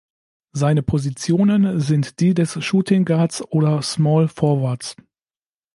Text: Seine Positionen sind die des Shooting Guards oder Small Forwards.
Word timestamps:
Seine 0.51 0.81
Positionen 0.81 1.79
sind 1.79 2.21
die 2.21 2.33
des 2.33 2.53
Shooting 2.65 3.05
Guards 3.05 3.43
oder 3.51 3.83
Small 3.83 4.27
Forwards. 4.29 4.95